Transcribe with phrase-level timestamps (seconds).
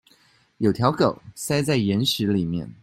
[0.57, 2.67] 有條狗塞在岩石裡面